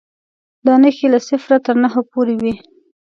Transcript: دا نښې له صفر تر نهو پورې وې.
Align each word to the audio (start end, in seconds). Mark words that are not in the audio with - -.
دا 0.65 0.73
نښې 0.81 1.07
له 1.13 1.19
صفر 1.27 1.51
تر 1.65 1.75
نهو 1.83 2.01
پورې 2.11 2.35
وې. 2.41 2.53